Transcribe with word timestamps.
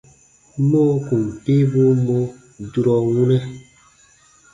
Mɔɔ 0.69 0.93
kùn 1.05 1.23
piibuu 1.43 1.91
mɔ 2.05 2.17
durɔ 2.71 2.95
wunɛ: 3.07 3.37